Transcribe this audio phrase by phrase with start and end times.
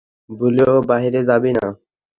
[0.31, 1.65] ভুলেও বাহিরে যাবি না!